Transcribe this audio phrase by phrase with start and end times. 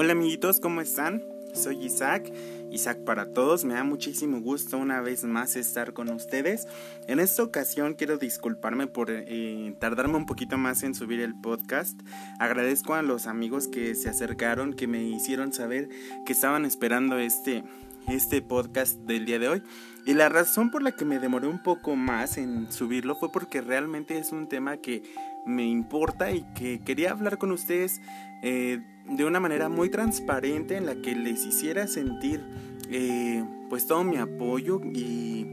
[0.00, 1.24] Hola amiguitos, ¿cómo están?
[1.52, 2.32] Soy Isaac,
[2.70, 6.68] Isaac para todos, me da muchísimo gusto una vez más estar con ustedes.
[7.08, 12.00] En esta ocasión quiero disculparme por eh, tardarme un poquito más en subir el podcast.
[12.38, 15.88] Agradezco a los amigos que se acercaron, que me hicieron saber
[16.24, 17.64] que estaban esperando este,
[18.06, 19.62] este podcast del día de hoy.
[20.06, 23.62] Y la razón por la que me demoré un poco más en subirlo fue porque
[23.62, 25.02] realmente es un tema que
[25.44, 28.00] me importa y que quería hablar con ustedes
[28.44, 32.42] eh, de una manera muy transparente en la que les hiciera sentir
[32.90, 35.46] eh, pues todo mi apoyo y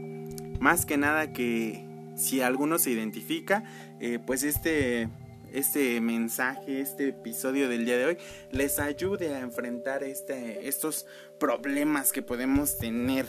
[0.60, 1.84] más que nada que
[2.16, 3.64] si alguno se identifica
[4.00, 5.08] eh, pues este
[5.52, 8.18] este mensaje, este episodio del día de hoy
[8.50, 11.06] les ayude a enfrentar este, estos
[11.38, 13.26] problemas que podemos tener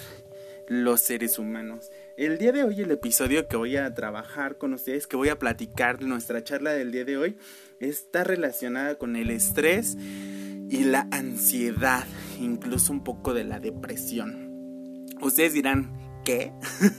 [0.68, 1.90] los seres humanos.
[2.18, 5.38] El día de hoy, el episodio que voy a trabajar con ustedes, que voy a
[5.38, 7.38] platicar de nuestra charla del día de hoy,
[7.80, 12.06] está relacionada con el estrés y la ansiedad,
[12.42, 15.06] incluso un poco de la depresión.
[15.22, 15.92] Ustedes dirán,
[16.26, 16.54] ¿qué?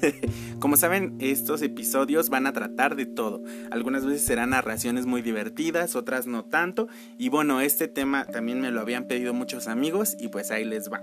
[0.61, 3.43] Como saben, estos episodios van a tratar de todo.
[3.73, 6.87] Algunas veces serán narraciones muy divertidas, otras no tanto.
[7.19, 10.93] Y bueno, este tema también me lo habían pedido muchos amigos y pues ahí les
[10.93, 11.01] va.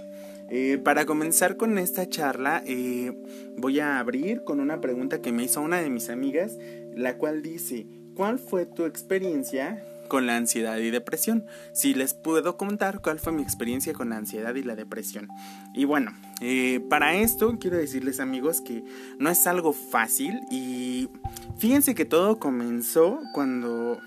[0.49, 3.17] Eh, para comenzar con esta charla, eh,
[3.57, 6.57] voy a abrir con una pregunta que me hizo una de mis amigas,
[6.95, 11.45] la cual dice, ¿cuál fue tu experiencia con la ansiedad y depresión?
[11.73, 15.27] Si les puedo contar cuál fue mi experiencia con la ansiedad y la depresión.
[15.73, 18.83] Y bueno, eh, para esto quiero decirles amigos que
[19.17, 21.09] no es algo fácil y
[21.57, 23.99] fíjense que todo comenzó cuando...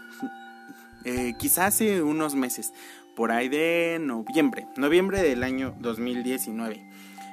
[1.39, 2.73] quizás hace unos meses
[3.19, 6.80] por ahí de noviembre, noviembre del año 2019.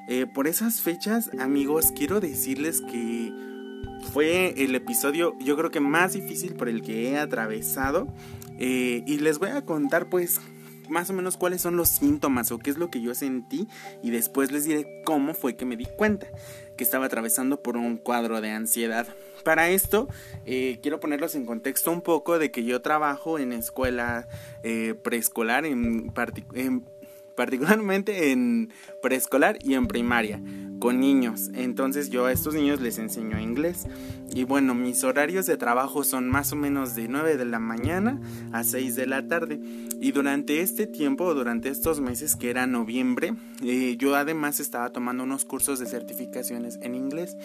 [0.10, 3.32] Eh, por esas fechas, amigos, quiero decirles que
[4.12, 8.08] fue el episodio yo creo que más difícil por el que he atravesado
[8.58, 10.42] eh, y les voy a contar pues
[10.90, 13.68] más o menos cuáles son los síntomas o qué es lo que yo sentí
[14.02, 16.26] y después les diré cómo fue que me di cuenta
[16.76, 19.08] que estaba atravesando por un cuadro de ansiedad.
[19.44, 20.08] Para esto,
[20.46, 24.28] eh, quiero ponerlos en contexto un poco de que yo trabajo en escuela
[24.64, 26.12] eh, preescolar, en,
[27.36, 30.42] particularmente en preescolar y en primaria,
[30.80, 31.50] con niños.
[31.54, 33.88] Entonces yo a estos niños les enseño inglés.
[34.34, 38.20] Y bueno, mis horarios de trabajo son más o menos de 9 de la mañana
[38.52, 39.60] a 6 de la tarde.
[40.02, 45.24] Y durante este tiempo, durante estos meses que era noviembre, eh, yo además estaba tomando
[45.24, 47.38] unos cursos de certificaciones en inglés.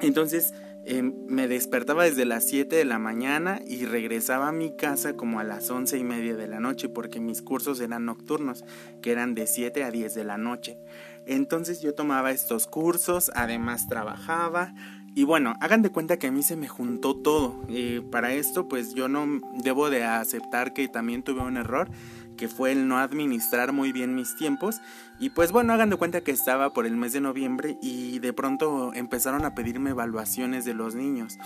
[0.00, 0.54] Entonces,
[0.92, 5.38] Em, me despertaba desde las 7 de la mañana y regresaba a mi casa como
[5.38, 8.64] a las 11 y media de la noche porque mis cursos eran nocturnos,
[9.00, 10.78] que eran de 7 a 10 de la noche.
[11.26, 14.74] Entonces yo tomaba estos cursos, además trabajaba
[15.14, 17.64] y bueno, hagan de cuenta que a mí se me juntó todo.
[17.68, 21.88] Eh, para esto pues yo no debo de aceptar que también tuve un error
[22.40, 24.80] que fue el no administrar muy bien mis tiempos.
[25.18, 28.32] Y pues bueno, hagan de cuenta que estaba por el mes de noviembre y de
[28.32, 31.36] pronto empezaron a pedirme evaluaciones de los niños.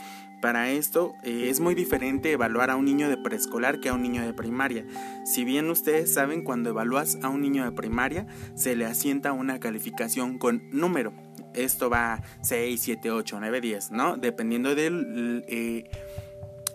[0.41, 4.03] Para esto eh, es muy diferente evaluar a un niño de preescolar que a un
[4.03, 4.87] niño de primaria.
[5.25, 9.59] Si bien ustedes saben, cuando evalúas a un niño de primaria se le asienta una
[9.59, 11.13] calificación con número.
[11.55, 14.17] Esto va 6, 7, 8, 9, 10, ¿no?
[14.17, 15.91] Dependiendo del eh,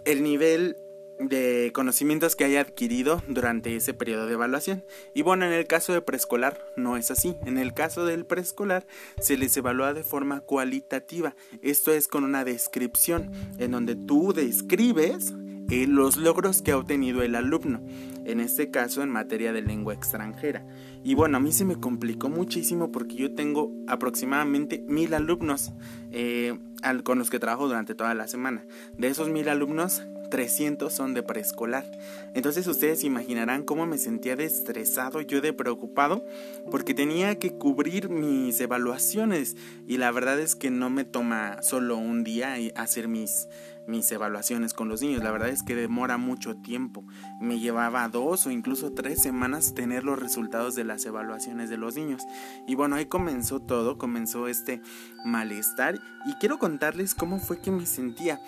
[0.04, 0.76] el nivel
[1.20, 4.84] de conocimientos que haya adquirido durante ese periodo de evaluación.
[5.14, 7.36] Y bueno, en el caso de preescolar no es así.
[7.46, 8.88] En el caso del preescolar
[9.20, 11.36] se les evalúa de forma cualitativa.
[11.62, 15.34] Esto es con una descripción en donde tú describes
[15.70, 17.82] eh, los logros que ha obtenido el alumno.
[18.26, 20.66] En este caso en materia de lengua extranjera.
[21.04, 25.72] Y bueno, a mí se me complicó muchísimo porque yo tengo aproximadamente mil alumnos
[26.12, 26.58] eh,
[27.04, 28.66] con los que trabajo durante toda la semana.
[28.98, 31.86] De esos mil alumnos, 300 son de preescolar.
[32.34, 36.26] Entonces ustedes imaginarán cómo me sentía de estresado, yo de preocupado,
[36.72, 39.58] porque tenía que cubrir mis evaluaciones
[39.88, 43.48] y la verdad es que no me toma solo un día hacer mis
[43.90, 45.24] mis evaluaciones con los niños.
[45.24, 47.04] La verdad es que demora mucho tiempo.
[47.42, 51.96] Me llevaba dos o incluso tres semanas tener los resultados de las evaluaciones de los
[51.96, 52.22] niños.
[52.68, 54.82] Y bueno, ahí comenzó todo, comenzó este
[55.26, 56.00] malestar.
[56.26, 58.40] Y quiero contarles cómo fue que me sentía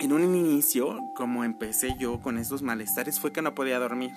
[0.00, 4.12] en un inicio, como empecé yo con estos malestares, fue que no podía dormir.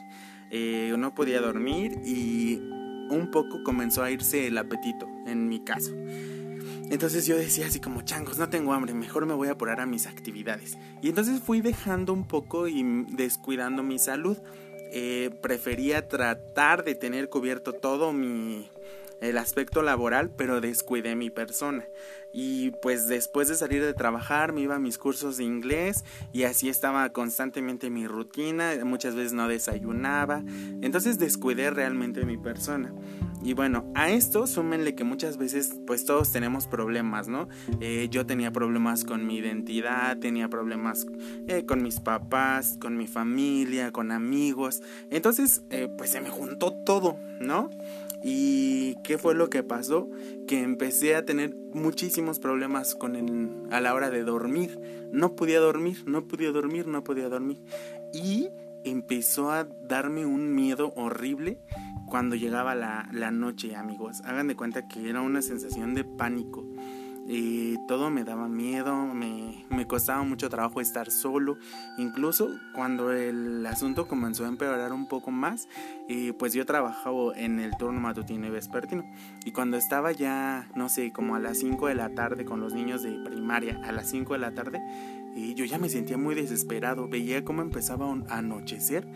[0.50, 2.56] Eh, no podía dormir y
[3.10, 5.92] un poco comenzó a irse el apetito, en mi caso.
[6.90, 9.86] Entonces yo decía así como, changos, no tengo hambre, mejor me voy a apurar a
[9.86, 10.78] mis actividades.
[11.02, 14.38] Y entonces fui dejando un poco y descuidando mi salud.
[14.96, 18.70] Eh, prefería tratar de tener cubierto todo mi,
[19.24, 21.88] el aspecto laboral, pero descuidé mi persona.
[22.32, 26.44] Y pues después de salir de trabajar me iba a mis cursos de inglés y
[26.44, 30.44] así estaba constantemente mi rutina, muchas veces no desayunaba,
[30.82, 32.92] entonces descuidé realmente mi persona.
[33.44, 37.50] Y bueno, a esto súmenle que muchas veces pues todos tenemos problemas, ¿no?
[37.82, 41.06] Eh, yo tenía problemas con mi identidad, tenía problemas
[41.48, 44.82] eh, con mis papás, con mi familia, con amigos.
[45.12, 47.70] Entonces eh, pues se me juntó todo, ¿no?
[48.24, 50.10] ¿Y qué fue lo que pasó?
[50.48, 54.80] Que empecé a tener muchísimos problemas con el, a la hora de dormir.
[55.12, 57.62] No podía dormir, no podía dormir, no podía dormir.
[58.14, 58.50] Y
[58.86, 61.60] empezó a darme un miedo horrible
[62.08, 64.22] cuando llegaba la, la noche, amigos.
[64.24, 66.66] Hagan de cuenta que era una sensación de pánico
[67.26, 71.58] y todo me daba miedo, me, me, costaba mucho trabajo estar solo,
[71.98, 75.68] incluso cuando el asunto comenzó a empeorar un poco más,
[76.08, 79.06] y pues yo trabajaba en el turno matutino y vespertino,
[79.46, 82.74] y cuando estaba ya, no sé, como a las 5 de la tarde con los
[82.74, 84.82] niños de primaria, a las 5 de la tarde,
[85.36, 89.08] y yo ya me sentía muy desesperado, veía cómo empezaba a anochecer,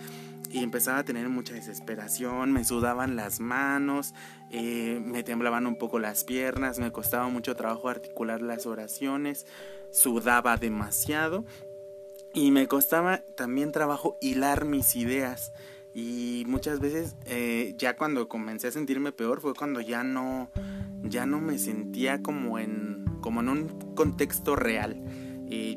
[0.49, 4.13] y empezaba a tener mucha desesperación, me sudaban las manos,
[4.51, 9.45] eh, me temblaban un poco las piernas, me costaba mucho trabajo articular las oraciones,
[9.91, 11.45] sudaba demasiado
[12.33, 15.51] y me costaba también trabajo hilar mis ideas.
[15.93, 20.49] Y muchas veces eh, ya cuando comencé a sentirme peor fue cuando ya no,
[21.01, 25.03] ya no me sentía como en, como en un contexto real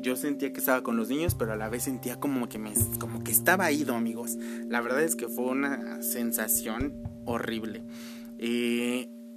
[0.01, 2.73] yo sentía que estaba con los niños, pero a la vez sentía como que me,
[2.99, 4.37] como que estaba ido, amigos.
[4.67, 7.83] La verdad es que fue una sensación horrible.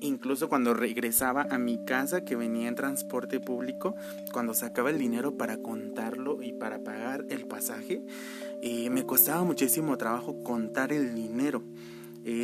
[0.01, 3.95] incluso cuando regresaba a mi casa, que venía en transporte público,
[4.33, 8.05] cuando sacaba el dinero para contarlo y para pagar el pasaje,
[8.91, 11.63] me costaba muchísimo trabajo contar el dinero.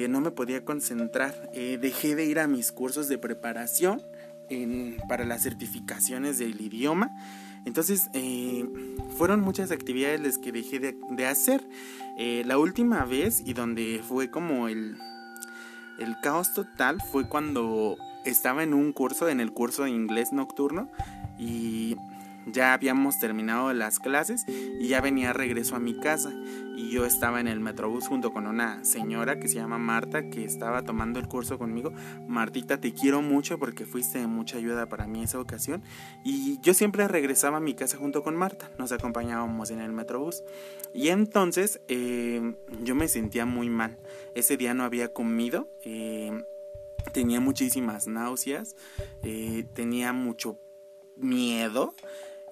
[0.09, 1.51] no me podía concentrar.
[1.53, 4.01] dejé de ir a mis cursos de preparación
[5.09, 7.11] para las certificaciones del idioma
[7.65, 8.65] entonces, eh,
[9.17, 11.69] fueron muchas actividades las que dejé de, hacer.
[12.17, 14.97] Eh, la última vez y donde fue como el,
[15.99, 20.91] el caos total fue cuando estaba en un curso, en el curso de inglés nocturno
[21.39, 21.97] y
[22.47, 26.33] ya habíamos terminado las clases y ya venía regreso a mi casa
[26.77, 30.45] y yo estaba en el metrobús junto con una señora que se llama Marta que
[30.45, 31.93] estaba tomando el curso conmigo.
[32.27, 35.83] Martita, te quiero mucho porque fuiste de mucha ayuda para mí esa ocasión
[36.25, 40.43] y yo siempre regresaba a mi casa junto con Marta, nos acompañábamos en el metrobús
[40.95, 43.99] y entonces eh, yo me sentía muy mal.
[44.35, 45.69] Ese día no había comido.
[45.85, 46.33] Eh,
[47.13, 48.77] tenía muchísimas náuseas,
[49.23, 50.59] eh, tenía mucho
[51.17, 51.95] miedo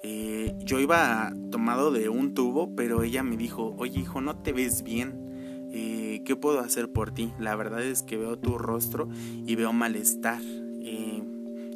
[0.02, 4.52] eh, yo iba tomado de un tubo, pero ella me dijo, oye hijo, no te
[4.52, 5.68] ves bien.
[5.72, 7.32] Eh, ¿Qué puedo hacer por ti?
[7.38, 9.08] La verdad es que veo tu rostro
[9.46, 10.40] y veo malestar.
[10.42, 11.22] Eh,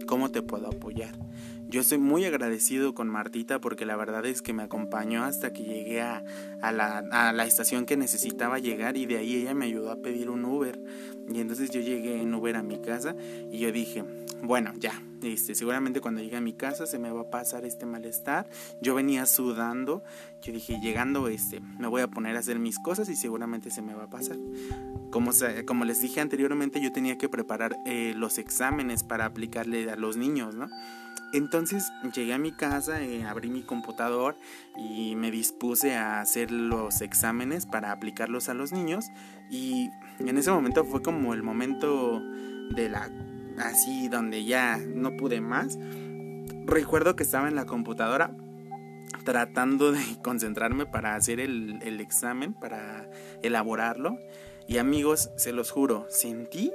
[0.07, 1.15] ¿Cómo te puedo apoyar?
[1.73, 5.63] Yo estoy muy agradecido con Martita porque la verdad es que me acompañó hasta que
[5.65, 6.23] llegué a,
[6.61, 10.79] la, estación que necesitaba llegar y de ahí ella me ayudó a pedir un Uber.
[11.33, 13.17] Y entonces yo llegué en Uber a mi casa
[13.51, 14.05] y yo dije,
[14.43, 17.87] bueno, ya, este, seguramente cuando llegue a mi casa se me va a pasar este
[17.87, 18.51] malestar.
[18.83, 20.05] Yo venía sudando,
[20.43, 23.81] yo dije, llegando, este, me voy a poner a hacer mis cosas y seguramente se
[23.81, 24.37] me va a pasar.
[25.11, 25.31] Como,
[25.67, 30.19] como les dije anteriormente, yo tenía que preparar eh, los exámenes para aplicarle a los
[30.19, 30.69] niños, ¿no?
[31.33, 34.37] Entonces llegué a mi casa, eh, abrí mi computador
[34.77, 39.07] y me dispuse a hacer los exámenes para aplicarlos a los niños
[39.51, 42.23] y en ese momento fue como el momento
[42.75, 43.11] de la
[43.59, 45.79] así donde ya no pude más.
[46.67, 48.37] Recuerdo que estaba en la computadora
[49.25, 53.09] tratando de concentrarme para hacer el, el examen, para
[53.43, 54.19] elaborarlo.
[54.69, 56.73] Y amigos, se los juro, sentí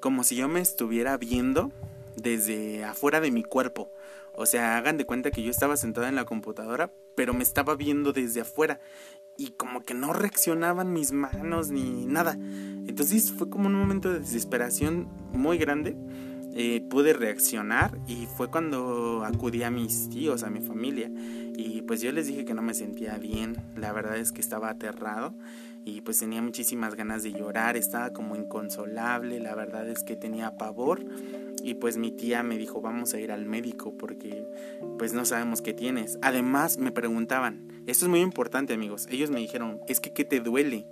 [0.00, 1.72] como si yo me estuviera viendo
[2.16, 3.90] desde afuera de mi cuerpo.
[4.36, 7.76] O sea, hagan de cuenta que yo estaba sentado en la computadora, pero me estaba
[7.76, 8.80] viendo desde afuera
[9.36, 12.32] y como que no reaccionaban mis manos ni nada.
[12.34, 15.96] Entonces fue como un momento de desesperación muy grande.
[16.56, 21.10] Eh, pude reaccionar y fue cuando acudí a mis tíos, a mi familia.
[21.56, 23.56] Y pues yo les dije que no me sentía bien.
[23.76, 25.34] La verdad es que estaba aterrado
[25.84, 27.76] y pues tenía muchísimas ganas de llorar.
[27.76, 29.40] Estaba como inconsolable.
[29.40, 31.04] La verdad es que tenía pavor.
[31.64, 34.46] Y pues mi tía me dijo, vamos a ir al médico porque
[34.98, 36.18] pues no sabemos qué tienes.
[36.20, 40.40] Además me preguntaban, esto es muy importante amigos, ellos me dijeron, es que ¿qué te
[40.40, 40.86] duele?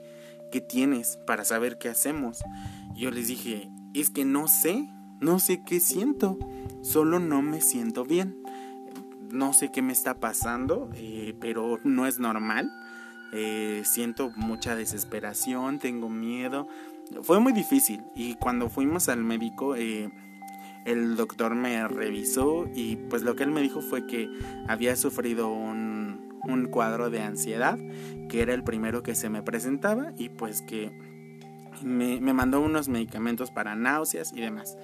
[0.50, 2.42] ¿Qué tienes para saber qué hacemos?
[2.94, 4.88] yo les dije, es que no sé,
[5.20, 6.38] no sé qué siento,
[6.82, 8.42] solo no me siento bien.
[9.30, 12.70] No sé qué me está pasando, eh, pero no es normal.
[13.32, 16.68] Eh, siento mucha desesperación, tengo miedo,
[17.22, 20.10] fue muy difícil y cuando fuimos al médico eh,
[20.84, 24.28] el doctor me revisó y pues lo que él me dijo fue que
[24.68, 27.78] había sufrido un, un cuadro de ansiedad
[28.28, 30.90] que era el primero que se me presentaba y pues que
[31.82, 34.76] me, me mandó unos medicamentos para náuseas y demás.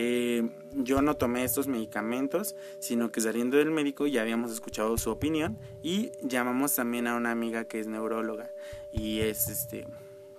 [0.00, 5.10] Eh, yo no tomé estos medicamentos, sino que saliendo del médico ya habíamos escuchado su
[5.10, 8.50] opinión y llamamos también a una amiga que es neuróloga
[8.92, 9.86] y es este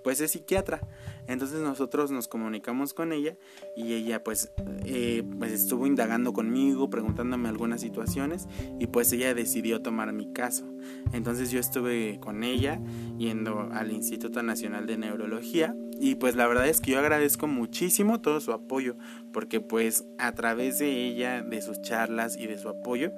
[0.03, 0.82] pues es psiquiatra.
[1.30, 3.38] Entonces nosotros nos comunicamos con ella
[3.78, 4.52] y ella pues,
[4.84, 8.48] eh, pues estuvo indagando conmigo, preguntándome algunas situaciones
[8.80, 10.66] y pues ella decidió tomar mi caso.
[11.14, 12.82] Entonces yo estuve con ella
[13.20, 18.22] yendo al Instituto Nacional de Neurología y pues la verdad es que yo agradezco muchísimo
[18.22, 18.96] todo su apoyo
[19.32, 23.12] porque pues a través de ella, de sus charlas y de su apoyo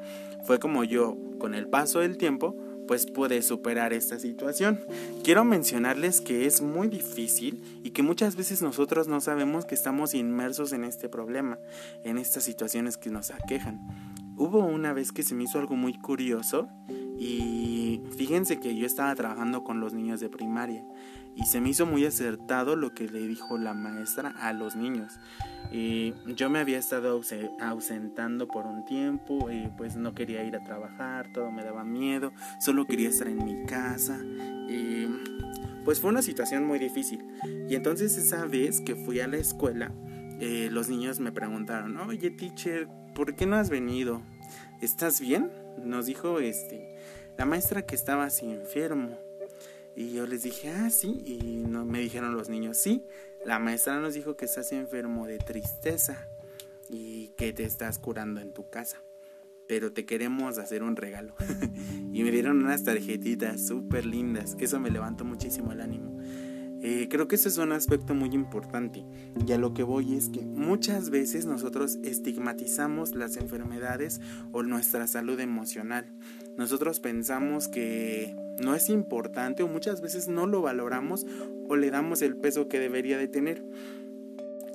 [0.44, 2.58] fue como yo con el paso del tiempo
[2.91, 4.81] pues puede superar esta situación.
[5.24, 10.13] Quiero mencionarles que es muy difícil y que muchas veces nosotros no sabemos que estamos
[10.13, 11.57] inmersos en este problema,
[12.03, 13.79] en estas situaciones que nos aquejan.
[14.36, 16.67] Hubo una vez que se me hizo algo muy curioso
[17.17, 20.83] y fíjense que yo estaba trabajando con los niños de primaria
[21.35, 25.13] y se me hizo muy acertado lo que le dijo la maestra a los niños.
[25.71, 27.21] Eh, yo me había estado
[27.59, 32.33] ausentando por un tiempo, eh, pues no quería ir a trabajar, todo me daba miedo,
[32.59, 34.19] solo quería estar en mi casa.
[34.69, 35.07] Eh,
[35.85, 37.25] pues fue una situación muy difícil.
[37.69, 39.91] Y entonces esa vez que fui a la escuela,
[40.71, 44.21] los niños me preguntaron, oye teacher, ¿por qué no has venido?
[44.81, 45.51] ¿Estás bien?
[45.83, 46.95] Nos dijo este,
[47.38, 49.17] la maestra que estabas enfermo.
[49.95, 51.21] Y yo les dije, ah, sí.
[51.25, 53.05] Y no, me dijeron los niños, sí.
[53.45, 56.27] La maestra nos dijo que estás enfermo de tristeza
[56.89, 59.01] y que te estás curando en tu casa.
[59.67, 61.36] Pero te queremos hacer un regalo.
[62.13, 64.55] y me dieron unas tarjetitas súper lindas.
[64.60, 66.17] Eso me levantó muchísimo el ánimo.
[66.83, 69.05] Eh, creo que ese es un aspecto muy importante.
[69.45, 74.19] Y a lo que voy es que muchas veces nosotros estigmatizamos las enfermedades
[74.51, 76.12] o nuestra salud emocional.
[76.58, 81.25] Nosotros pensamos que no es importante o muchas veces no lo valoramos
[81.67, 83.63] o le damos el peso que debería de tener.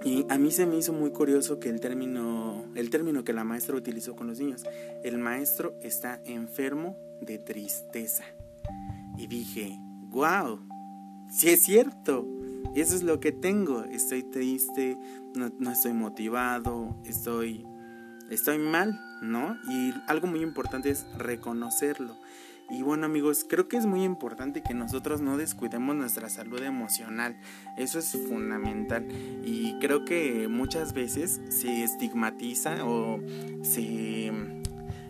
[0.05, 3.45] Y a mí se me hizo muy curioso que el término, el término que la
[3.45, 4.65] maestra utilizó con los niños,
[5.03, 8.25] el maestro está enfermo de tristeza.
[9.19, 9.79] Y dije,
[10.11, 10.61] wow,
[11.31, 12.27] si es cierto,
[12.75, 14.97] eso es lo que tengo, estoy triste,
[15.35, 17.67] no, no estoy motivado, estoy,
[18.31, 19.57] estoy mal, ¿no?
[19.69, 22.17] Y algo muy importante es reconocerlo.
[22.69, 27.37] Y bueno amigos, creo que es muy importante que nosotros no descuidemos nuestra salud emocional.
[27.77, 29.07] Eso es fundamental.
[29.45, 33.21] Y creo que muchas veces se estigmatiza o
[33.63, 34.33] se,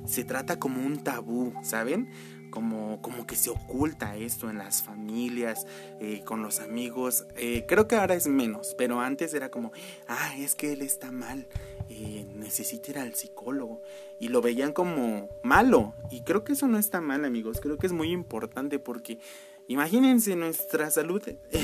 [0.05, 2.11] se trata como un tabú, ¿saben?
[2.57, 5.67] Como, como, que se oculta esto en las familias,
[6.01, 7.27] eh, con los amigos.
[7.37, 9.73] Eh, creo que ahora es menos, pero antes era como,
[10.09, 11.47] ah, es que él está mal,
[11.91, 13.83] eh, necesita ir al psicólogo
[14.19, 17.87] y lo veían como malo y creo que eso no está mal amigos creo que
[17.87, 19.21] es muy importante porque
[19.69, 21.23] imagínense nuestra salud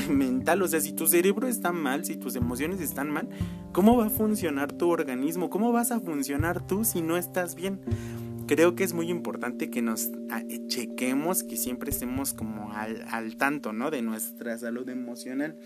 [0.08, 3.28] mental o sea si tu cerebro está mal si tus emociones están mal
[3.72, 7.80] cómo va a funcionar tu organismo cómo vas a funcionar tú si no estás bien
[8.46, 13.04] creo que es muy importante que nos ah, eh, chequemos que siempre estemos como al,
[13.10, 15.56] al tanto no de nuestra salud emocional.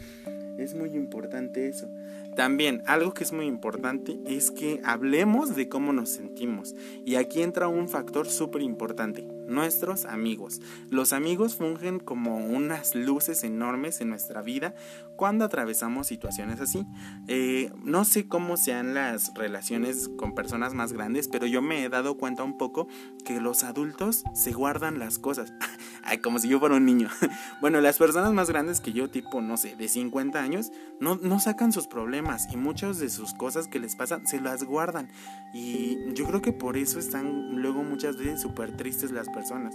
[0.58, 1.88] Es muy importante eso.
[2.34, 6.74] También, algo que es muy importante es que hablemos de cómo nos sentimos.
[7.04, 10.60] Y aquí entra un factor súper importante, nuestros amigos.
[10.90, 14.74] Los amigos fungen como unas luces enormes en nuestra vida
[15.16, 16.86] cuando atravesamos situaciones así.
[17.26, 21.88] Eh, no sé cómo sean las relaciones con personas más grandes, pero yo me he
[21.88, 22.86] dado cuenta un poco
[23.24, 25.52] que los adultos se guardan las cosas.
[26.02, 27.08] Ay, como si yo fuera un niño.
[27.60, 31.40] bueno, las personas más grandes que yo, tipo, no sé, de 50 años, no, no
[31.40, 35.08] sacan sus problemas y muchas de sus cosas que les pasan se las guardan.
[35.52, 39.74] Y yo creo que por eso están luego muchas veces súper tristes las personas.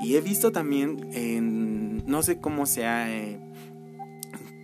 [0.00, 3.10] Y he visto también, no sé cómo sea...
[3.12, 3.38] Eh,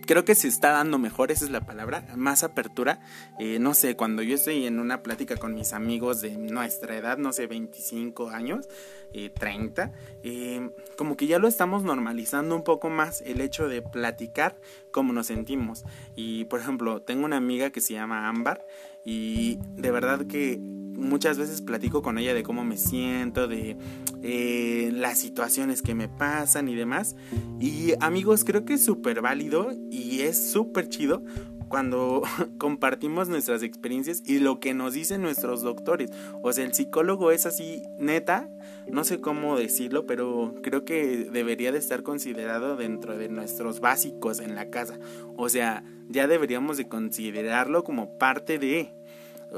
[0.07, 2.99] creo que se está dando mejor, esa es la palabra, más apertura.
[3.37, 7.19] Eh, no sé, cuando yo estoy en una plática con mis amigos de nuestra edad,
[7.19, 8.67] no sé, 25 años,
[9.11, 9.91] 30, eh,
[10.23, 14.59] eh, como que ya lo estamos normalizando un poco más el hecho de platicar
[14.91, 15.83] cómo nos sentimos.
[16.15, 18.65] Y por ejemplo, tengo una amiga que se llama Ámbar
[19.05, 20.59] y de verdad que
[20.97, 23.77] muchas veces platico con ella de cómo me siento, de
[24.23, 27.15] eh, las situaciones que me pasan y demás.
[27.59, 31.23] Y amigos, creo que es súper válido y es súper chido
[31.67, 32.23] cuando
[32.57, 36.11] compartimos nuestras experiencias y lo que nos dicen nuestros doctores.
[36.41, 38.49] O sea, el psicólogo es así, neta,
[38.89, 44.39] no sé cómo decirlo, pero creo que debería de estar considerado dentro de nuestros básicos
[44.39, 44.97] en la casa.
[45.35, 48.93] O sea, ya deberíamos de considerarlo como parte de...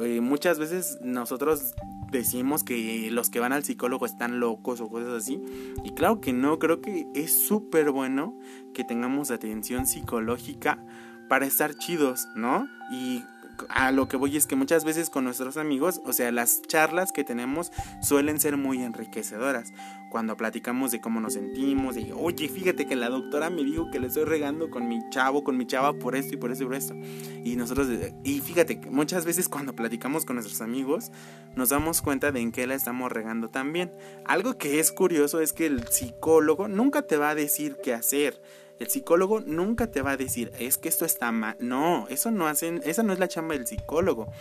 [0.01, 1.73] Eh, muchas veces nosotros
[2.11, 5.41] decimos que los que van al psicólogo están locos o cosas así.
[5.83, 8.37] Y claro que no, creo que es súper bueno
[8.73, 10.83] que tengamos atención psicológica
[11.27, 12.67] para estar chidos, ¿no?
[12.91, 13.23] Y
[13.69, 17.11] a lo que voy es que muchas veces con nuestros amigos, o sea, las charlas
[17.11, 19.73] que tenemos suelen ser muy enriquecedoras.
[20.09, 23.99] Cuando platicamos de cómo nos sentimos, de, oye, fíjate que la doctora me dijo que
[23.99, 26.67] le estoy regando con mi chavo, con mi chava por esto y por esto y
[26.67, 26.95] por esto.
[27.43, 27.87] Y nosotros,
[28.23, 31.11] y fíjate que muchas veces cuando platicamos con nuestros amigos,
[31.55, 33.91] nos damos cuenta de en qué la estamos regando también.
[34.25, 38.41] Algo que es curioso es que el psicólogo nunca te va a decir qué hacer
[38.79, 41.57] el psicólogo nunca te va a decir, es que esto está mal.
[41.59, 44.31] No, eso no hacen, esa no es la chamba del psicólogo.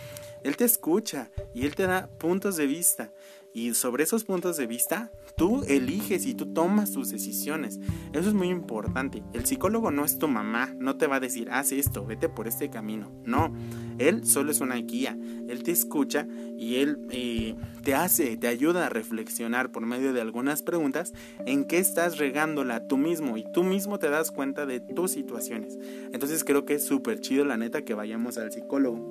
[0.43, 3.11] Él te escucha y él te da puntos de vista.
[3.53, 7.79] Y sobre esos puntos de vista, tú eliges y tú tomas tus decisiones.
[8.13, 9.23] Eso es muy importante.
[9.33, 12.47] El psicólogo no es tu mamá, no te va a decir, haz esto, vete por
[12.47, 13.11] este camino.
[13.25, 13.53] No,
[13.97, 15.17] él solo es una guía.
[15.47, 16.27] Él te escucha
[16.57, 21.13] y él eh, te hace, te ayuda a reflexionar por medio de algunas preguntas
[21.45, 25.77] en qué estás regándola tú mismo y tú mismo te das cuenta de tus situaciones.
[26.13, 29.09] Entonces creo que es súper chido la neta que vayamos al psicólogo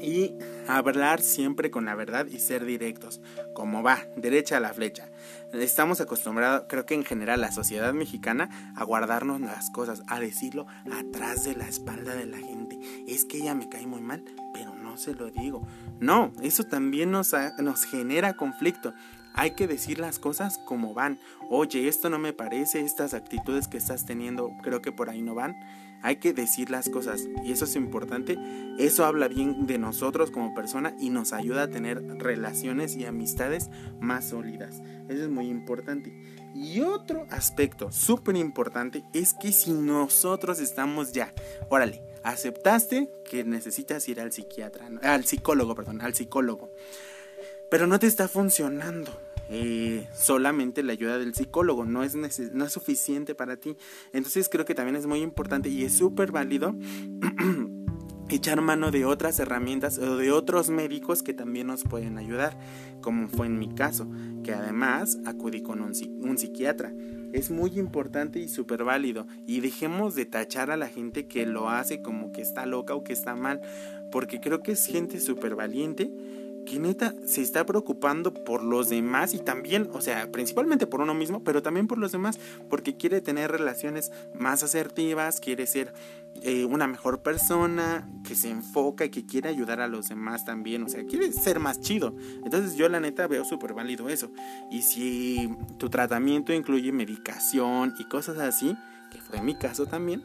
[0.00, 0.34] y
[0.66, 3.20] hablar siempre con la verdad y ser directos,
[3.54, 5.08] como va, derecha a la flecha.
[5.52, 10.66] Estamos acostumbrados, creo que en general la sociedad mexicana, a guardarnos las cosas, a decirlo
[10.92, 12.78] atrás de la espalda de la gente.
[13.06, 15.66] Es que ella me cae muy mal, pero no se lo digo.
[16.00, 18.92] No, eso también nos, nos genera conflicto.
[19.34, 21.18] Hay que decir las cosas como van.
[21.48, 25.34] Oye, esto no me parece, estas actitudes que estás teniendo creo que por ahí no
[25.34, 25.56] van
[26.02, 28.38] hay que decir las cosas y eso es importante.
[28.78, 33.70] Eso habla bien de nosotros como persona y nos ayuda a tener relaciones y amistades
[34.00, 34.82] más sólidas.
[35.08, 36.12] Eso es muy importante.
[36.54, 41.32] Y otro aspecto súper importante es que si nosotros estamos ya,
[41.68, 46.70] órale, aceptaste que necesitas ir al psiquiatra, al psicólogo, perdón, al psicólogo,
[47.70, 52.72] pero no te está funcionando eh, solamente la ayuda del psicólogo, no es, no es
[52.72, 53.76] suficiente para ti.
[54.12, 56.74] Entonces creo que también es muy importante y es súper válido
[58.30, 62.58] echar mano de otras herramientas o de otros médicos que también nos pueden ayudar,
[63.00, 64.06] como fue en mi caso,
[64.44, 66.92] que además acudí con un, un psiquiatra.
[67.32, 71.68] Es muy importante y súper válido y dejemos de tachar a la gente que lo
[71.68, 73.60] hace como que está loca o que está mal,
[74.10, 76.10] porque creo que es gente súper valiente
[76.66, 81.14] que neta se está preocupando por los demás y también, o sea, principalmente por uno
[81.14, 85.94] mismo, pero también por los demás, porque quiere tener relaciones más asertivas, quiere ser
[86.42, 90.82] eh, una mejor persona, que se enfoca y que quiere ayudar a los demás también,
[90.82, 92.14] o sea, quiere ser más chido.
[92.44, 94.30] Entonces yo la neta veo súper válido eso.
[94.70, 98.76] Y si tu tratamiento incluye medicación y cosas así,
[99.10, 100.22] que fue mi caso también,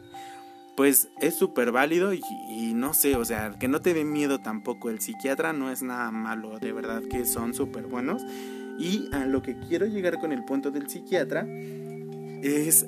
[0.76, 4.90] pues es súper válido y, no sé, o sea, que no te dé miedo tampoco.
[4.90, 8.22] El psiquiatra no es nada malo, de verdad que son súper buenos.
[8.78, 11.46] Y a lo que quiero llegar con el punto del psiquiatra
[12.42, 12.86] es,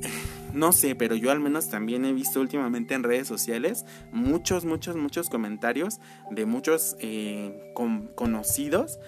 [0.52, 4.96] no sé, pero yo al menos también he visto últimamente en redes sociales muchos, muchos,
[4.96, 7.72] muchos comentarios de muchos eh,
[8.16, 8.98] conocidos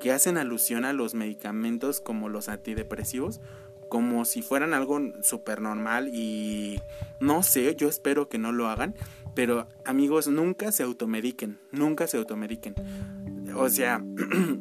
[0.00, 3.40] que hacen alusión a los medicamentos como los antidepresivos
[3.88, 6.80] como si fueran algo súper normal y
[7.20, 8.94] no sé, yo espero que no lo hagan,
[9.34, 12.74] pero amigos, nunca se automediquen, nunca se automediquen.
[13.56, 14.04] O sea,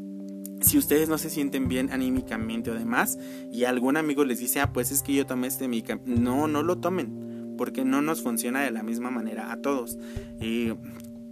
[0.62, 3.18] si ustedes no se sienten bien anímicamente o demás
[3.52, 6.64] y algún amigo les dice, ah, pues es que yo tomé este medicamento, no, no
[6.64, 9.98] lo tomen, porque no nos funciona de la misma manera a todos.
[10.40, 10.72] Y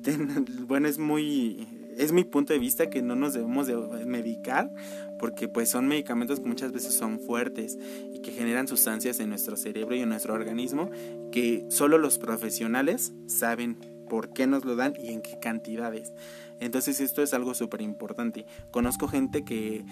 [0.68, 4.72] bueno, es muy es mi punto de vista que no nos debemos de medicar
[5.20, 7.78] porque pues son medicamentos que muchas veces son fuertes
[8.14, 10.90] y que generan sustancias en nuestro cerebro y en nuestro organismo
[11.32, 13.78] que solo los profesionales saben
[14.10, 16.14] por qué nos lo dan y en qué cantidades.
[16.60, 18.46] Entonces esto es algo súper importante.
[18.72, 19.86] Conozco gente que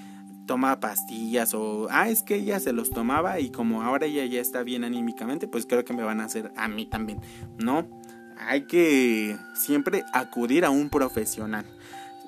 [0.45, 4.41] toma pastillas o, ah, es que ella se los tomaba y como ahora ella ya
[4.41, 7.21] está bien anímicamente, pues creo que me van a hacer a mí también.
[7.57, 7.87] No,
[8.47, 11.65] hay que siempre acudir a un profesional.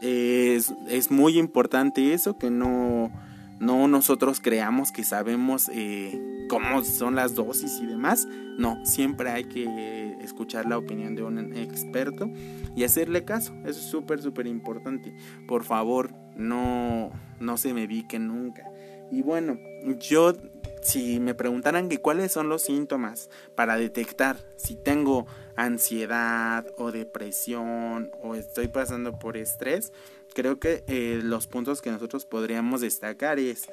[0.01, 0.71] Es,
[1.09, 3.11] muy importante eso, que no,
[3.59, 8.27] no nosotros creamos que sabemos eh, cómo son las dosis y demás.
[8.57, 12.29] No, siempre hay que escuchar la opinión de un experto
[12.75, 13.53] y hacerle caso.
[13.65, 15.15] Eso es súper, súper importante.
[15.47, 18.63] Por favor, no, no se mediquen nunca.
[19.11, 19.57] Y bueno,
[19.99, 20.33] yo
[20.81, 25.25] si me preguntaran que cuáles son los síntomas para detectar si tengo
[25.55, 29.93] ansiedad o depresión o estoy pasando por estrés,
[30.33, 33.67] creo que eh, los puntos que nosotros podríamos destacar es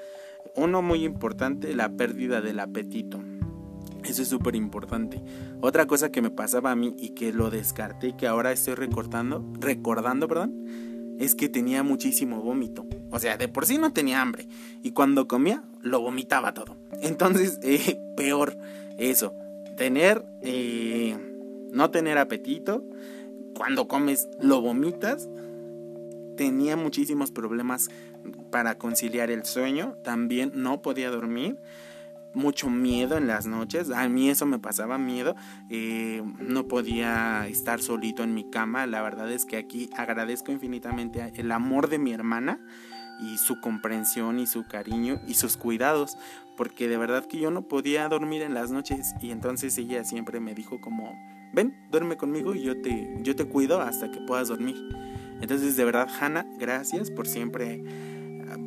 [0.55, 3.21] uno muy importante, la pérdida del apetito.
[4.05, 5.23] Eso es súper importante.
[5.61, 9.45] Otra cosa que me pasaba a mí y que lo descarté que ahora estoy recortando,
[9.61, 12.85] recordando, perdón, es que tenía muchísimo vómito.
[13.11, 14.49] O sea, de por sí no tenía hambre.
[14.83, 16.77] Y cuando comía, lo vomitaba todo.
[17.01, 18.57] Entonces, eh, peor
[18.99, 19.35] eso.
[19.77, 21.17] Tener, eh,
[21.73, 22.85] no tener apetito.
[23.55, 25.29] Cuando comes, lo vomitas.
[26.37, 27.89] Tenía muchísimos problemas
[28.51, 29.97] para conciliar el sueño.
[30.05, 31.59] También no podía dormir
[32.35, 33.91] mucho miedo en las noches.
[33.91, 35.35] A mí eso me pasaba miedo.
[35.71, 38.87] Eh, no podía estar solito en mi cama.
[38.87, 42.61] La verdad es que aquí agradezco infinitamente el amor de mi hermana
[43.21, 46.17] y su comprensión y su cariño y sus cuidados.
[46.57, 49.15] Porque de verdad que yo no podía dormir en las noches.
[49.21, 51.13] Y entonces ella siempre me dijo como,
[51.53, 54.77] ven, duerme conmigo y yo te, yo te cuido hasta que puedas dormir.
[55.41, 57.83] Entonces de verdad, Hannah, gracias por siempre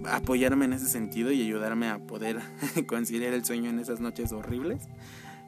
[0.10, 2.40] apoyarme en ese sentido y ayudarme a poder
[2.88, 4.88] conciliar el sueño en esas noches horribles.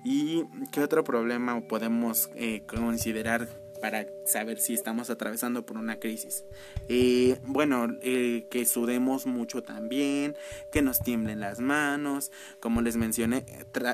[0.03, 6.45] ¿Y qué otro problema podemos eh, considerar para saber si estamos atravesando por una crisis.
[6.89, 10.35] Eh, bueno, eh, que sudemos mucho también,
[10.71, 13.45] que nos tiemblen las manos, como les mencioné,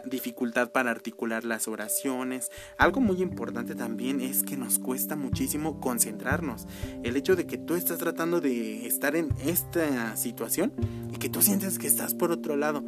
[0.05, 2.51] dificultad para articular las oraciones.
[2.77, 6.67] Algo muy importante también es que nos cuesta muchísimo concentrarnos.
[7.03, 10.73] El hecho de que tú estás tratando de estar en esta situación
[11.13, 12.83] y que tú sientes que estás por otro lado,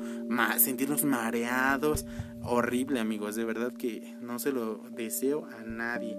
[0.57, 2.05] sentirnos mareados,
[2.43, 6.17] horrible amigos, de verdad que no se lo deseo a nadie.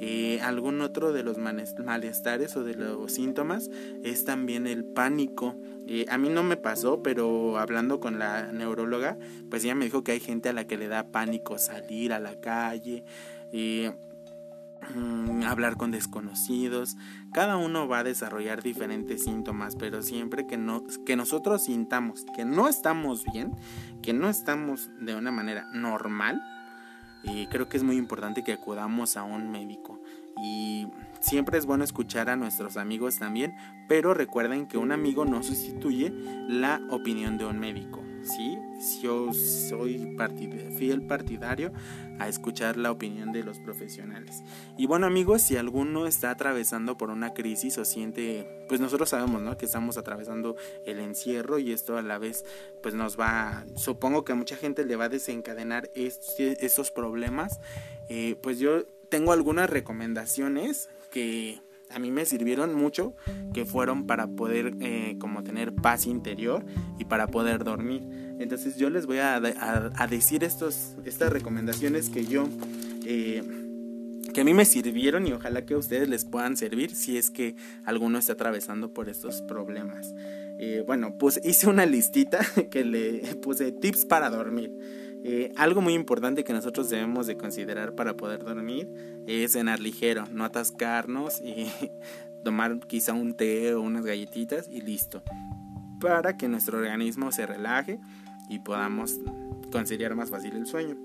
[0.00, 3.68] Eh, algún otro de los malestares o de los síntomas
[4.04, 5.56] es también el pánico.
[5.86, 9.18] Eh, a mí no me pasó, pero hablando con la neuróloga,
[9.50, 12.20] pues ella me dijo que hay gente a la que le da pánico salir a
[12.20, 13.04] la calle,
[13.52, 13.92] eh,
[14.94, 16.96] mm, hablar con desconocidos.
[17.32, 22.44] Cada uno va a desarrollar diferentes síntomas, pero siempre que, no, que nosotros sintamos que
[22.44, 23.50] no estamos bien,
[24.00, 26.40] que no estamos de una manera normal,
[27.22, 30.00] y creo que es muy importante que acudamos a un médico.
[30.42, 30.86] Y
[31.20, 33.56] siempre es bueno escuchar a nuestros amigos también,
[33.88, 36.12] pero recuerden que un amigo no sustituye
[36.48, 38.07] la opinión de un médico.
[38.22, 38.58] ¿Sí?
[39.02, 40.16] Yo soy
[40.76, 41.72] fiel partidario
[42.18, 44.42] a escuchar la opinión de los profesionales.
[44.76, 49.42] Y bueno amigos, si alguno está atravesando por una crisis o siente, pues nosotros sabemos
[49.42, 49.56] ¿no?
[49.56, 52.44] que estamos atravesando el encierro y esto a la vez
[52.82, 57.60] pues nos va, supongo que a mucha gente le va a desencadenar estos, problemas,
[58.08, 63.14] eh, pues yo tengo algunas recomendaciones que a mí me sirvieron mucho,
[63.52, 66.64] que fueron para poder eh, como tener paz interior
[66.98, 68.02] y para poder dormir.
[68.38, 69.40] Entonces yo les voy a,
[70.08, 70.96] decir estas
[71.30, 72.48] recomendaciones que yo...
[73.04, 73.42] Eh,
[74.32, 77.30] que a mí me sirvieron y ojalá que a ustedes les puedan servir si es
[77.30, 80.14] que alguno está atravesando por estos problemas.
[80.60, 84.72] Eh, bueno, pues hice una listita que le puse tips para dormir.
[85.24, 88.88] Eh, algo muy importante que nosotros debemos de considerar para poder dormir
[89.26, 91.70] es cenar ligero, no atascarnos y
[92.44, 95.22] tomar quizá un té o unas galletitas y listo.
[96.00, 97.98] Para que nuestro organismo se relaje
[98.48, 99.18] y podamos
[99.72, 100.96] conciliar más fácil el sueño.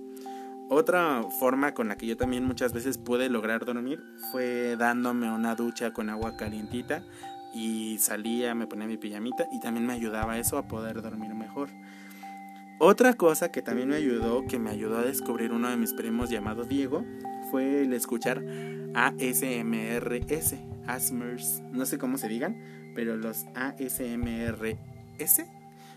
[0.69, 5.55] Otra forma con la que yo también muchas veces pude lograr dormir fue dándome una
[5.55, 7.03] ducha con agua calientita
[7.53, 11.69] y salía, me ponía mi pijamita y también me ayudaba eso a poder dormir mejor.
[12.85, 16.29] Otra cosa que también me ayudó, que me ayudó a descubrir uno de mis primos
[16.29, 17.05] llamado Diego,
[17.49, 18.43] fue el escuchar
[18.93, 25.45] ASMRS, ASMRS, no sé cómo se digan, pero los ASMRS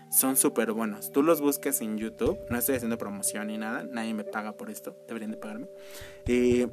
[0.09, 1.11] son súper buenos.
[1.11, 4.69] Tú los buscas en YouTube, no estoy haciendo promoción ni nada, nadie me paga por
[4.69, 5.67] esto, deberían de pagarme.
[6.25, 6.69] Eh,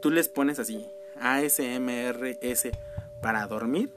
[0.00, 0.86] tú les pones así,
[1.20, 2.68] ASMRS
[3.20, 3.92] para dormir,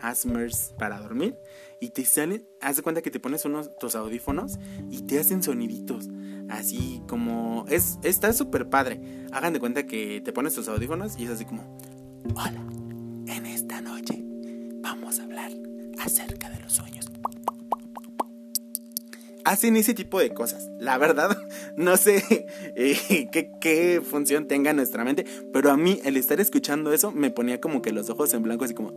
[0.00, 1.36] ASMRS para dormir
[1.80, 4.58] y te salen, haz de cuenta que te pones unos tus audífonos
[4.90, 6.08] y te hacen soniditos.
[6.48, 9.00] Así como es está súper padre.
[9.32, 11.78] Hagan de cuenta que te pones tus audífonos y es así como,
[12.34, 12.64] "Hola,
[13.26, 14.22] en esta noche
[14.80, 15.52] vamos a hablar
[15.98, 16.99] acerca de los sueños."
[19.44, 20.68] Hacen ese tipo de cosas.
[20.78, 21.36] La verdad,
[21.76, 23.28] no sé eh,
[23.60, 27.82] qué, función tenga nuestra mente, pero a mí el estar escuchando eso me ponía como
[27.82, 28.94] que los ojos en blanco, así como,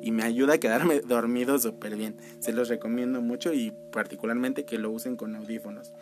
[0.00, 2.16] y me ayuda a quedarme dormido súper bien.
[2.40, 5.92] Se los recomiendo mucho y particularmente que lo usen con audífonos.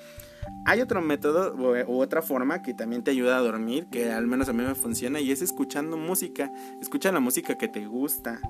[0.66, 4.48] Hay otro método u otra forma que también te ayuda a dormir, que al menos
[4.48, 6.50] a mí me funciona, y es escuchando música.
[6.80, 8.40] Escucha la música que te gusta.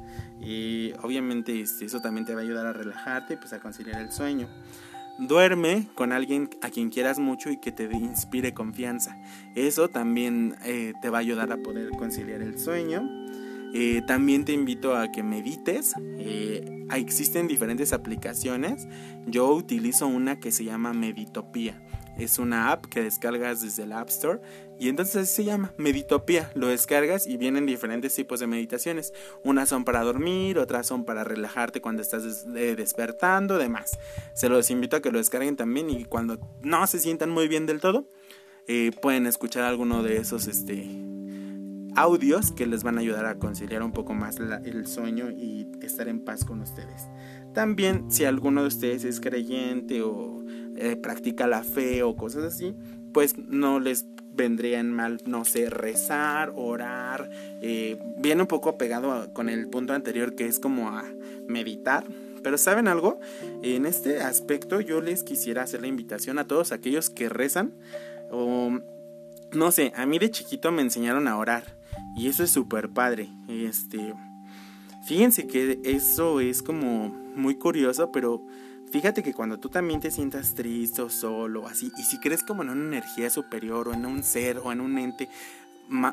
[0.40, 4.00] Y obviamente este, eso también te va a ayudar a relajarte y pues a conciliar
[4.00, 4.48] el sueño.
[5.18, 9.16] Duerme con alguien a quien quieras mucho y que te inspire confianza.
[9.54, 13.08] Eso también eh, te va a ayudar a poder conciliar el sueño.
[13.76, 15.94] Eh, también te invito a que medites.
[16.18, 18.88] Eh, existen diferentes aplicaciones.
[19.26, 21.80] Yo utilizo una que se llama Meditopía.
[22.18, 24.40] Es una app que descargas desde el App Store
[24.78, 26.50] y entonces se llama Meditopía.
[26.54, 29.12] Lo descargas y vienen diferentes tipos de meditaciones.
[29.42, 33.98] Unas son para dormir, otras son para relajarte cuando estás eh, despertando, demás.
[34.34, 37.66] Se los invito a que lo descarguen también y cuando no se sientan muy bien
[37.66, 38.08] del todo,
[38.66, 40.88] eh, pueden escuchar alguno de esos este,
[41.96, 46.08] audios que les van a ayudar a conciliar un poco más el sueño y estar
[46.08, 47.08] en paz con ustedes.
[47.52, 50.44] También si alguno de ustedes es creyente o
[50.76, 52.74] eh, practica la fe o cosas así,
[53.12, 57.30] pues no les vendrían mal, no sé, rezar, orar,
[57.62, 61.04] eh, viene un poco pegado con el punto anterior que es como a
[61.46, 62.04] meditar.
[62.42, 63.20] Pero ¿saben algo?
[63.62, 67.72] En este aspecto yo les quisiera hacer la invitación a todos aquellos que rezan
[68.30, 68.80] o
[69.54, 71.78] no sé, a mí de chiquito me enseñaron a orar
[72.16, 73.28] y eso es súper padre.
[73.48, 74.14] Este,
[75.06, 78.44] fíjense que eso es como muy curioso, pero
[78.94, 82.62] Fíjate que cuando tú también te sientas triste o solo, así, y si crees como
[82.62, 85.28] en una energía superior o en un ser o en un ente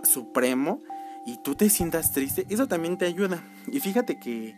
[0.02, 0.82] supremo
[1.28, 3.44] y tú te sientas triste, eso también te ayuda.
[3.72, 4.56] Y fíjate que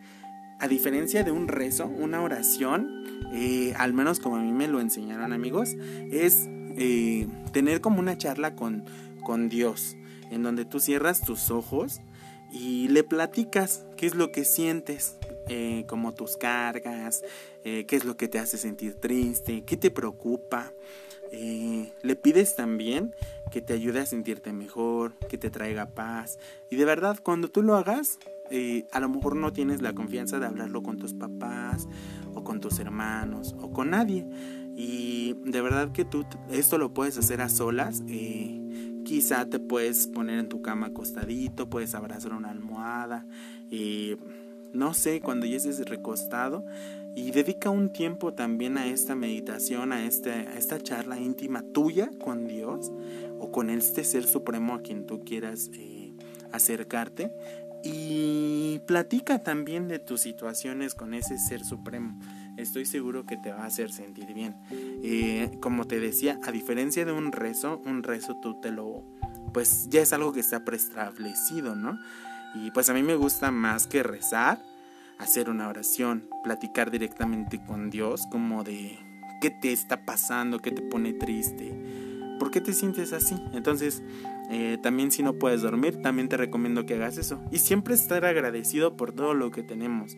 [0.57, 4.79] a diferencia de un rezo, una oración, eh, al menos como a mí me lo
[4.79, 5.75] enseñaron amigos,
[6.09, 6.45] es
[6.77, 8.86] eh, tener como una charla con,
[9.25, 9.97] con Dios,
[10.31, 11.99] en donde tú cierras tus ojos
[12.53, 15.17] y le platicas qué es lo que sientes,
[15.49, 17.21] eh, como tus cargas,
[17.65, 20.71] eh, qué es lo que te hace sentir triste, qué te preocupa.
[21.32, 23.13] Eh, le pides también
[23.51, 26.39] que te ayude a sentirte mejor, que te traiga paz.
[26.69, 28.19] Y de verdad, cuando tú lo hagas,
[28.91, 31.88] a lo mejor no tienes la confianza de hablarlo con tus papás
[32.36, 34.27] o con tus hermanos o con nadie.
[34.75, 38.03] Y de verdad que tú esto lo puedes hacer a solas.
[39.03, 43.25] quizá te puedes poner en tu cama acostadito, puedes abrazar una almohada
[44.73, 46.65] no sé, cuando ya estés recostado
[47.15, 52.09] y dedica un tiempo también a esta meditación, a, este, a esta charla íntima tuya
[52.19, 52.91] con Dios
[53.39, 56.13] o con este ser supremo a quien tú quieras eh,
[56.51, 57.31] acercarte
[57.83, 62.19] y platica también de tus situaciones con ese ser supremo.
[62.57, 64.55] Estoy seguro que te va a hacer sentir bien.
[64.71, 69.03] Eh, como te decía, a diferencia de un rezo, un rezo tú te lo,
[69.53, 71.99] pues ya es algo que está preestablecido, ¿no?
[72.53, 74.63] Y pues a mí me gusta más que rezar,
[75.17, 78.97] hacer una oración, platicar directamente con Dios como de
[79.41, 81.73] qué te está pasando, qué te pone triste,
[82.39, 83.35] por qué te sientes así.
[83.53, 84.03] Entonces,
[84.49, 87.41] eh, también si no puedes dormir, también te recomiendo que hagas eso.
[87.51, 90.15] Y siempre estar agradecido por todo lo que tenemos.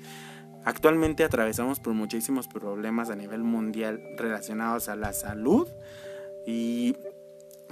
[0.65, 5.67] Actualmente atravesamos por muchísimos problemas a nivel mundial relacionados a la salud
[6.47, 6.95] y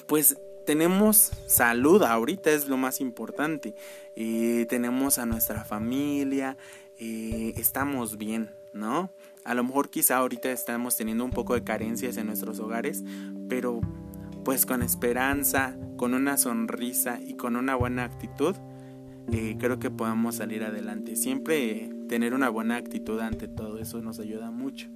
[0.08, 3.76] pues tenemos salud ahorita es lo más importante.
[4.16, 6.58] Y tenemos a nuestra familia
[7.00, 9.12] eh, estamos bien no
[9.44, 13.04] a lo mejor quizá ahorita estamos teniendo un poco de carencias en nuestros hogares
[13.50, 13.82] pero
[14.46, 18.56] pues con esperanza con una sonrisa y con una buena actitud
[19.32, 21.16] eh, creo que podamos salir adelante.
[21.16, 24.90] Siempre tener una buena actitud ante todo eso nos ayuda mucho.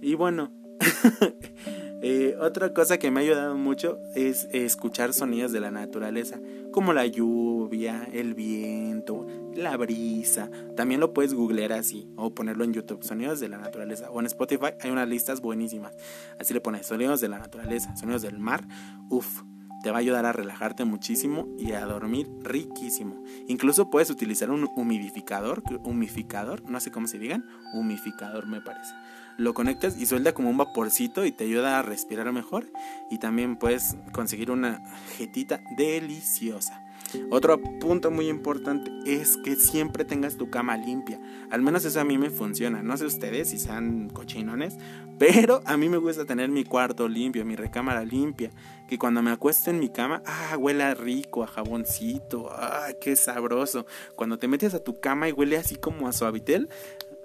[0.00, 0.52] Y bueno
[2.08, 6.38] Eh, otra cosa que me ha ayudado mucho es escuchar sonidos de la naturaleza,
[6.70, 10.48] como la lluvia, el viento, la brisa.
[10.76, 14.08] También lo puedes googlear así o ponerlo en YouTube, sonidos de la naturaleza.
[14.12, 15.96] O en Spotify hay unas listas buenísimas.
[16.38, 18.68] Así le pones sonidos de la naturaleza, sonidos del mar.
[19.10, 19.42] Uf,
[19.82, 23.20] te va a ayudar a relajarte muchísimo y a dormir riquísimo.
[23.48, 28.94] Incluso puedes utilizar un humidificador, humificador, no sé cómo se digan, humificador me parece
[29.36, 32.66] lo conectas y suelta como un vaporcito y te ayuda a respirar mejor.
[33.10, 34.82] Y también puedes conseguir una
[35.16, 36.82] jetita deliciosa.
[37.30, 41.20] Otro punto muy importante es que siempre tengas tu cama limpia.
[41.50, 42.82] Al menos eso a mí me funciona.
[42.82, 44.76] No sé ustedes si sean cochinones,
[45.18, 48.50] pero a mí me gusta tener mi cuarto limpio, mi recámara limpia.
[48.88, 53.86] Que cuando me acuesto en mi cama, ah, huele rico, a jaboncito, ah, qué sabroso.
[54.14, 56.68] Cuando te metes a tu cama y huele así como a suavitel,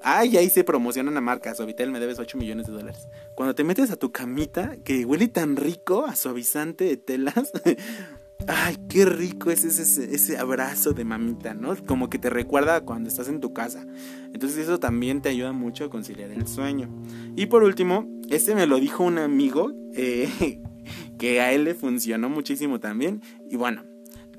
[0.03, 1.53] Ay, ahí se promociona una marca.
[1.53, 3.07] Suavitel me debes 8 millones de dólares.
[3.35, 7.51] Cuando te metes a tu camita, que huele tan rico a suavizante de telas.
[8.47, 11.75] Ay, qué rico es ese, ese abrazo de mamita, ¿no?
[11.85, 13.85] Como que te recuerda cuando estás en tu casa.
[14.33, 16.89] Entonces eso también te ayuda mucho a conciliar el sueño.
[17.35, 20.59] Y por último, este me lo dijo un amigo eh,
[21.19, 23.21] que a él le funcionó muchísimo también.
[23.47, 23.83] Y bueno,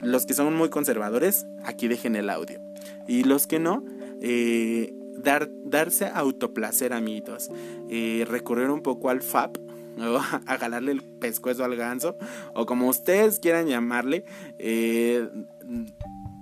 [0.00, 2.60] los que son muy conservadores, aquí dejen el audio.
[3.06, 3.84] Y los que no,
[4.20, 4.92] eh,
[5.22, 7.50] dar, darse autoplacer, amiguitos.
[7.88, 9.56] Eh, recurrir un poco al FAP,
[10.46, 12.16] a jalarle el pescuezo al ganso,
[12.54, 14.24] o como ustedes quieran llamarle,
[14.58, 15.28] eh,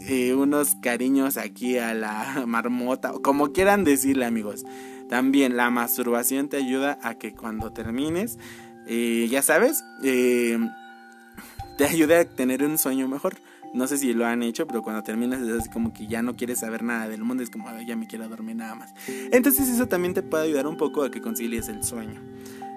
[0.09, 4.65] eh, unos cariños aquí a la marmota, o como quieran decirle, amigos.
[5.09, 8.39] También la masturbación te ayuda a que cuando termines,
[8.87, 13.35] ya sabes, te ayude a tener un sueño mejor.
[13.73, 16.61] No sé si lo han hecho, pero cuando terminas es como que ya no quieres
[16.61, 18.93] saber nada del mundo, es como ya me quiero dormir nada más.
[19.31, 22.21] Entonces eso también te puede ayudar un poco a que concilies el sueño.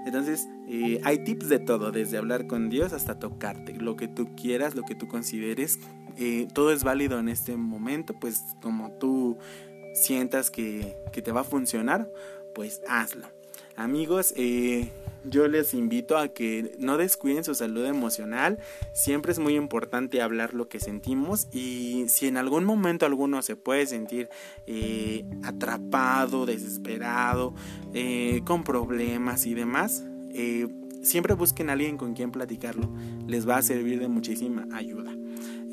[0.06, 4.36] Entonces eh, hay tips de todo, desde hablar con Dios hasta tocarte, lo que tú
[4.36, 5.80] quieras, lo que tú consideres,
[6.18, 9.38] eh, todo es válido en este momento, pues como tú
[9.96, 12.12] sientas que, que te va a funcionar,
[12.54, 13.28] pues hazlo.
[13.76, 14.92] Amigos, eh,
[15.24, 18.60] yo les invito a que no descuiden su salud emocional.
[18.94, 23.56] Siempre es muy importante hablar lo que sentimos y si en algún momento alguno se
[23.56, 24.30] puede sentir
[24.68, 27.54] eh, atrapado, desesperado,
[27.94, 30.04] eh, con problemas y demás,
[31.02, 32.90] siempre busquen a alguien con quien platicarlo.
[33.28, 35.14] Les va a servir de muchísima ayuda.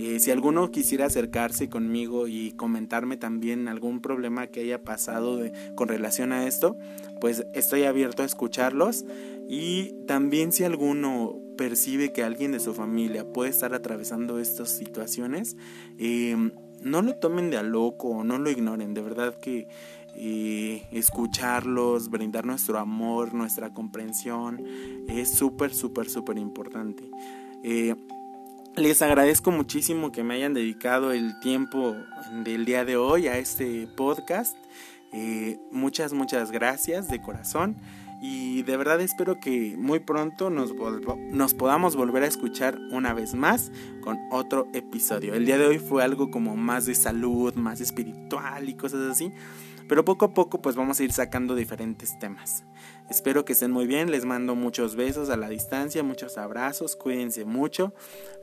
[0.03, 5.43] Eh, si alguno quisiera acercarse conmigo y comentarme también algún problema que haya pasado
[5.75, 6.79] con relación a esto,
[7.21, 9.05] pues estoy abierto a escucharlos.
[9.53, 15.57] Y también si alguno percibe que alguien de su familia puede estar atravesando estas situaciones,
[15.99, 16.37] eh,
[16.83, 19.67] no lo tomen de a loco, no lo ignoren, de verdad que
[20.15, 24.65] eh, escucharlos, brindar nuestro amor, nuestra comprensión,
[25.09, 27.11] es súper, súper, súper importante.
[28.77, 31.97] Les agradezco muchísimo que me hayan dedicado el tiempo
[32.45, 34.57] del día de hoy a este podcast.
[35.13, 37.77] Eh, muchas, muchas gracias de corazón.
[38.21, 40.75] Y de verdad espero que muy pronto nos,
[41.31, 45.35] nos podamos volver a escuchar una vez más con otro episodio.
[45.35, 49.33] El día de hoy fue algo como más de salud, más espiritual y cosas así.
[49.89, 52.63] Pero poco a poco pues vamos a ir sacando diferentes temas.
[53.09, 57.45] Espero que estén muy bien, les mando muchos besos a la distancia, muchos abrazos, cuídense
[57.45, 57.93] mucho,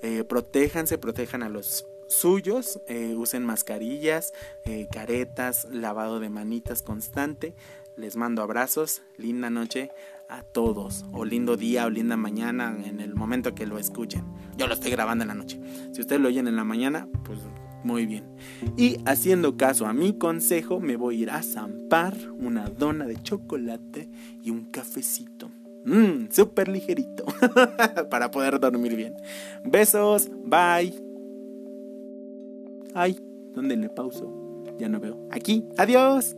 [0.01, 4.33] eh, protéjanse, protejan a los suyos, eh, usen mascarillas,
[4.65, 7.53] eh, caretas, lavado de manitas constante.
[7.97, 9.89] Les mando abrazos, linda noche
[10.29, 14.23] a todos, o lindo día o linda mañana en el momento que lo escuchen.
[14.55, 15.59] Yo lo estoy grabando en la noche.
[15.93, 17.39] Si ustedes lo oyen en la mañana, pues
[17.83, 18.25] muy bien.
[18.75, 23.21] Y haciendo caso a mi consejo, me voy a ir a zampar una dona de
[23.21, 24.09] chocolate
[24.43, 25.49] y un cafecito.
[25.85, 27.25] Mmm, súper ligerito.
[28.11, 29.15] para poder dormir bien.
[29.63, 30.93] Besos, bye.
[32.93, 33.19] Ay,
[33.53, 34.63] ¿dónde le pauso?
[34.77, 35.17] Ya no veo.
[35.31, 36.35] Aquí, adiós.